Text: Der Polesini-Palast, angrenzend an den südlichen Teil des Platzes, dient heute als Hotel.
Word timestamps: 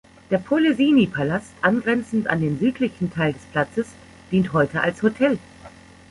Der 0.31 0.39
Polesini-Palast, 0.39 1.51
angrenzend 1.61 2.27
an 2.27 2.41
den 2.41 2.57
südlichen 2.57 3.11
Teil 3.13 3.33
des 3.33 3.43
Platzes, 3.51 3.87
dient 4.31 4.51
heute 4.51 4.81
als 4.81 5.03
Hotel. 5.03 5.37